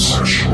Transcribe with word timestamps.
Homosexual, 0.00 0.49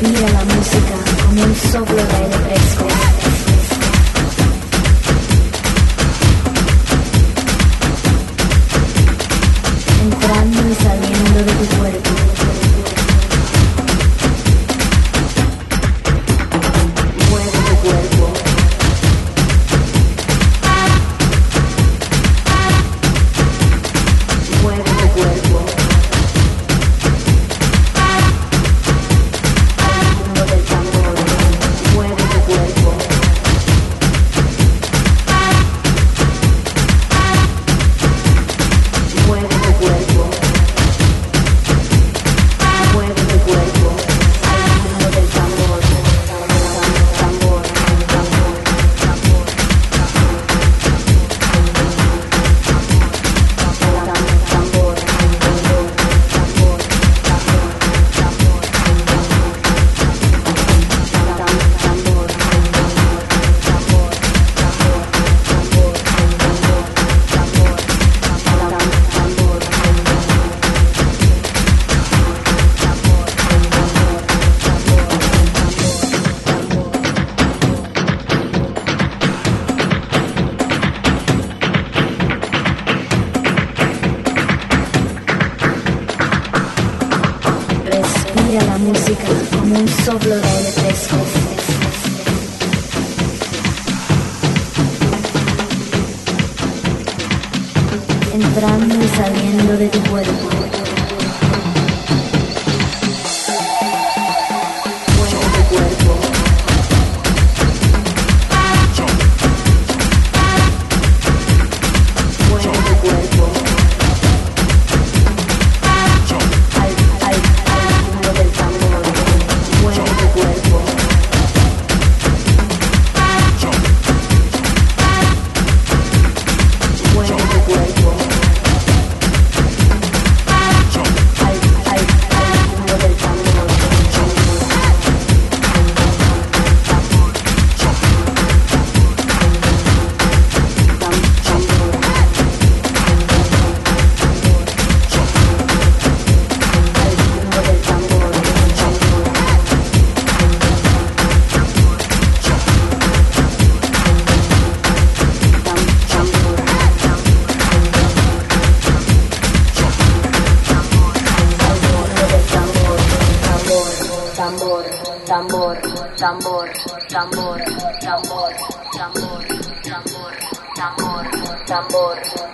Mira 0.00 0.28
la 0.30 0.44
música 0.44 0.94
como 1.26 1.42
un 1.42 1.54
soplo 1.56 1.96
de 1.96 2.16
aire 2.16 2.38
fresco. 2.38 2.97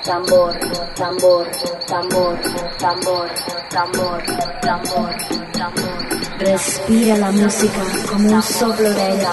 tambor, 0.05 0.53
tambor, 0.97 1.47
tambor, 1.87 2.39
tambor, 2.79 3.31
tambor, 3.71 4.23
tambor, 4.61 5.11
tambor. 5.53 5.95
Respira 6.39 7.17
la 7.17 7.33
música 7.33 7.81
como 8.11 8.29
un 8.29 8.43
soplo 8.43 8.91
de 8.91 9.01
aire 9.01 9.25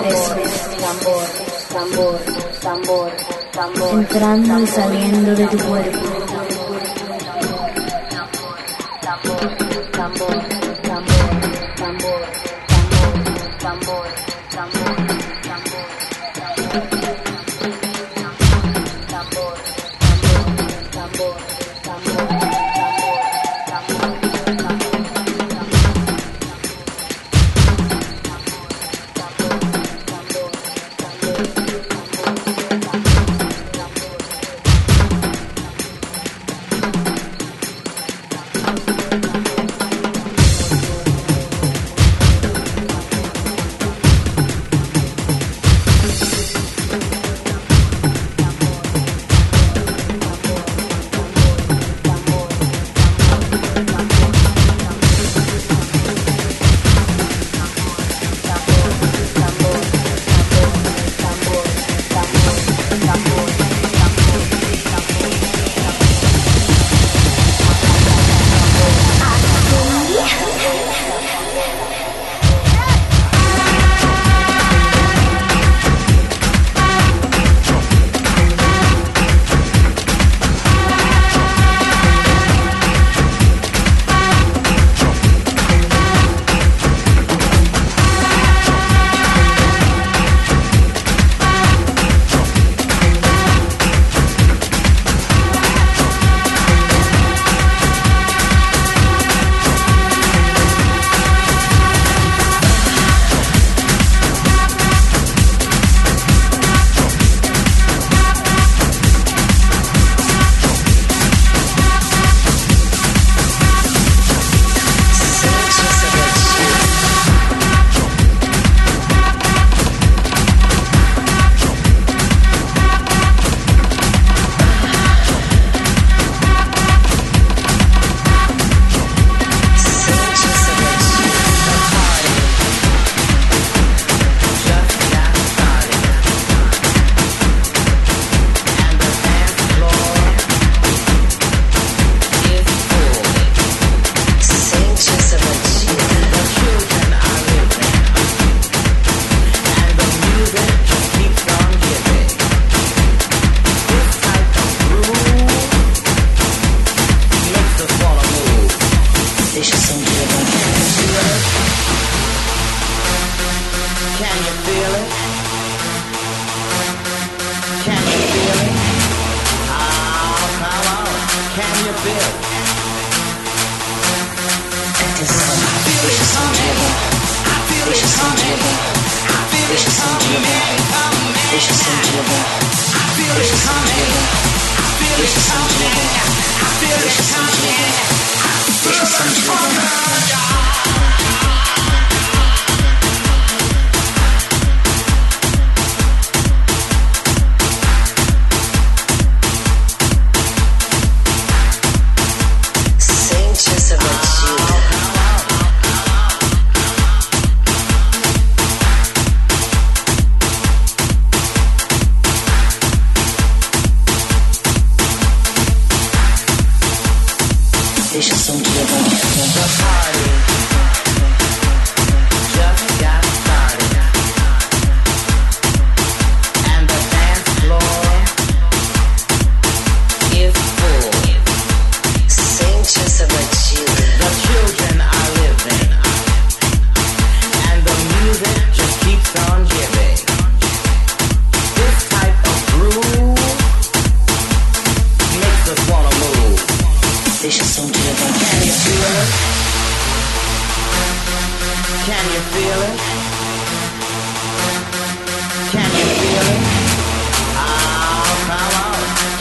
tambor, 0.80 1.28
tambor, 1.74 2.20
tambor, 2.62 3.12
tambor, 3.51 4.00
entrando 4.00 4.60
y 4.60 4.68
saliendo 4.68 5.36
de 5.36 5.48
tu 5.48 5.58
cuerpo. 5.58 6.21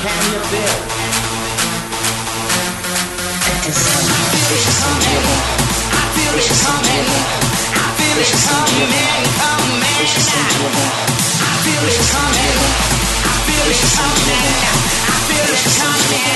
can 0.01 0.23
you 0.33 0.41
feel? 0.49 0.77
It 3.53 3.69
is 3.69 3.81
coming. 4.81 5.25
I 5.93 6.05
feel 6.17 6.37
it 6.41 6.49
coming. 6.65 7.09
I 7.77 7.93
feel 8.01 8.17
it 8.17 8.33
coming. 8.49 8.89
Coming. 9.41 9.69
I 11.45 11.53
feel 11.65 11.85
it 11.85 12.01
coming. 12.17 12.57
I 13.29 13.37
feel 13.45 13.69
it 13.69 13.83
coming. 13.97 14.49
I 14.91 15.21
feel 15.29 15.53
it 15.53 15.69
coming. 15.77 16.31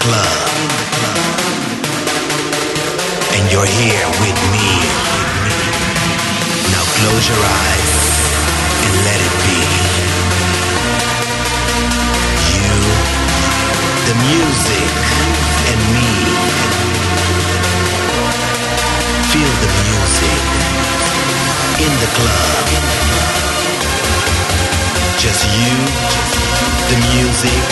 club. 0.00 0.48
And 3.34 3.44
you're 3.52 3.70
here 3.80 4.06
with 4.22 4.38
me. 4.54 4.68
Now 6.72 6.84
close 6.98 7.24
your 7.28 7.42
eyes 7.42 7.92
and 8.84 8.94
let 9.08 9.18
it 9.28 9.34
be. 9.46 9.60
You, 12.54 12.74
the 14.08 14.16
music, 14.28 14.90
and 15.70 15.80
me. 15.94 16.10
Feel 19.32 19.54
the 19.64 19.72
music 19.86 20.40
in 21.84 21.92
the 22.02 22.10
club. 22.18 22.64
Just 25.18 25.42
you, 25.58 25.74
the 26.90 26.98
music, 27.12 27.62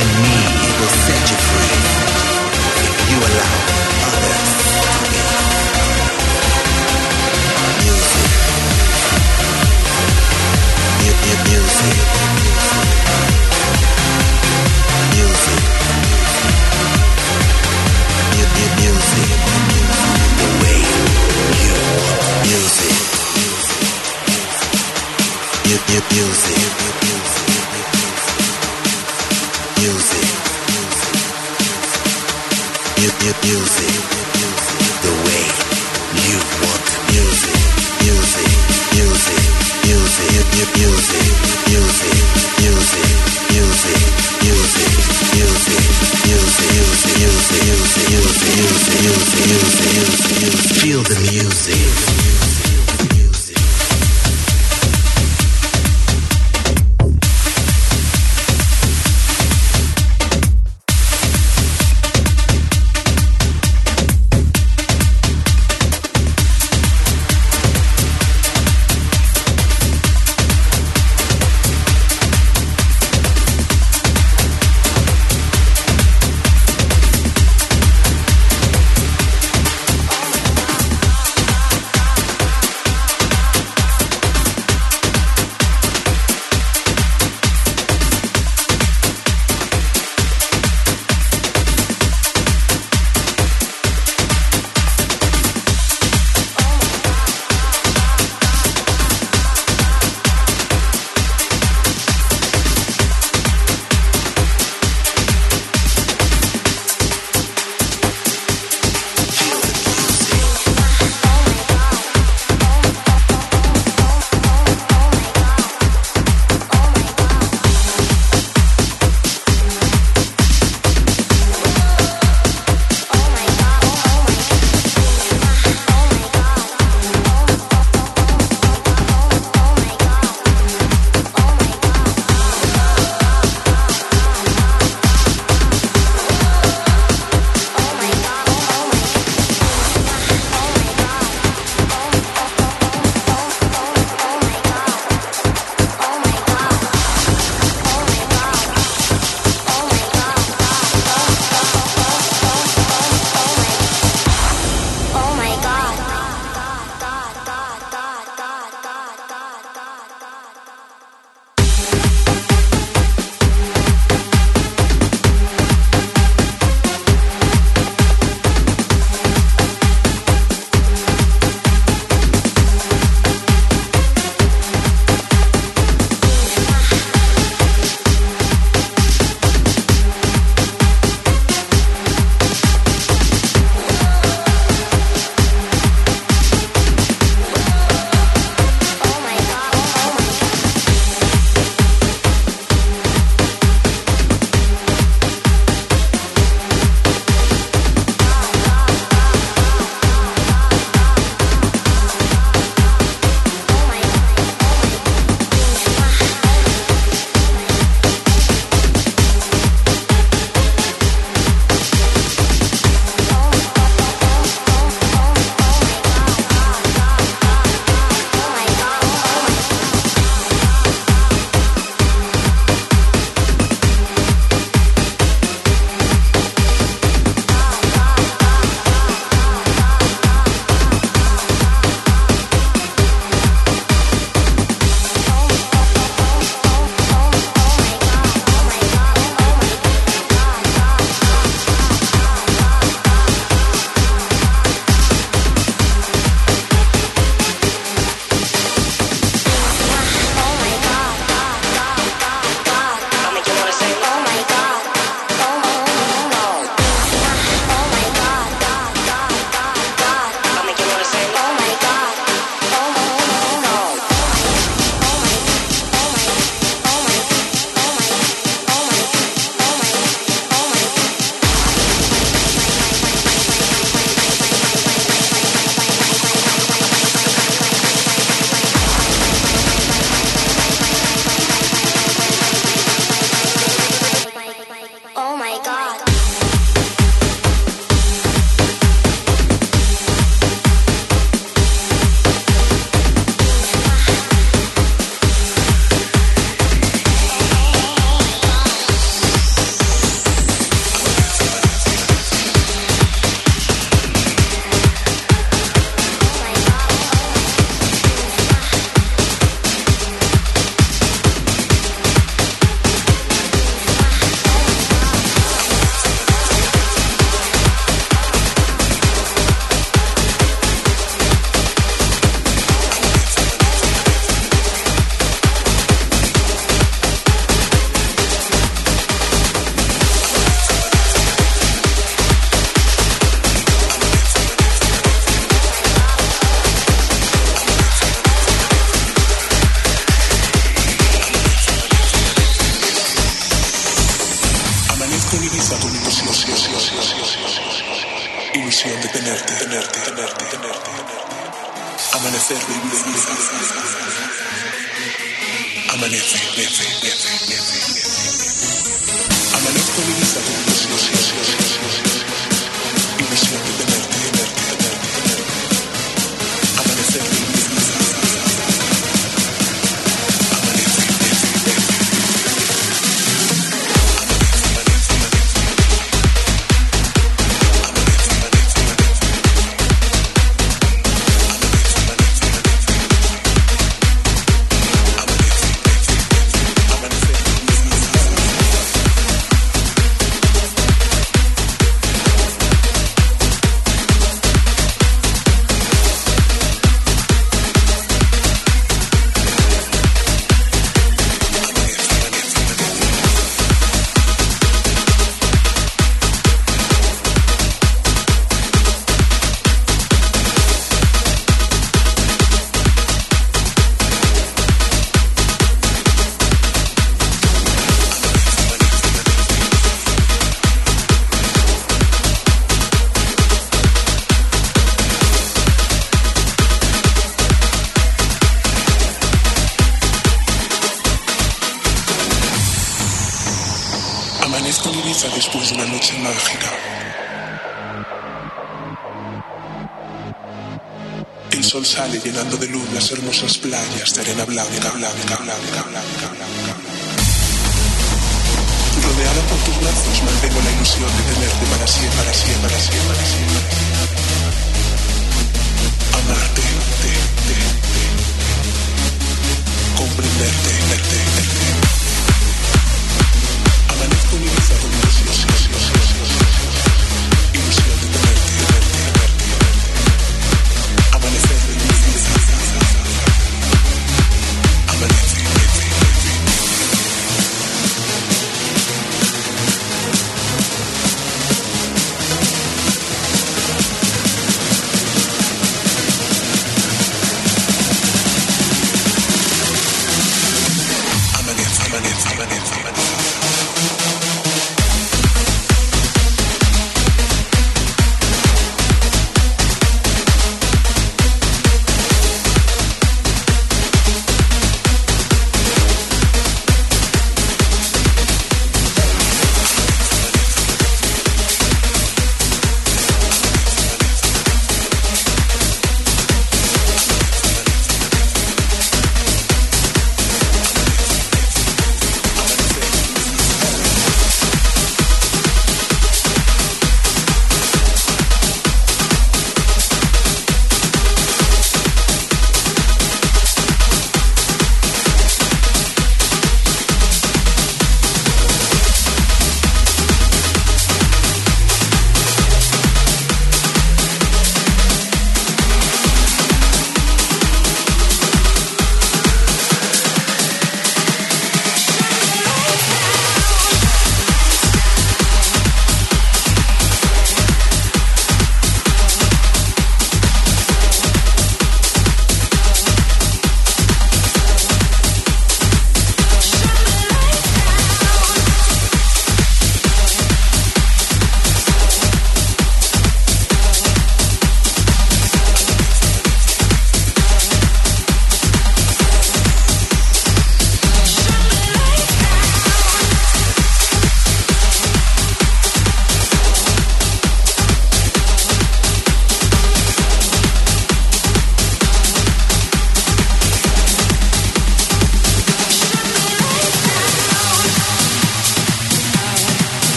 and 0.00 0.08
me 0.22 0.67
will 0.80 0.88
set 0.88 1.30
you 1.30 1.36
free 1.50 1.78
if 2.86 2.98
you 3.10 3.18
allow 3.28 3.56
others 4.14 4.52
to 4.84 4.90
be. 5.10 5.18
Music. 7.82 8.30
Music. 11.48 11.98
Music. 15.14 15.62
Music. 18.78 19.30
The 20.38 20.48
way 20.60 20.78
you 21.64 21.74
music. 22.44 22.98
Music. 26.12 26.77
the 51.08 51.20
music. 51.32 51.77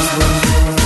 Thank 0.00 0.68
you. 0.72 0.77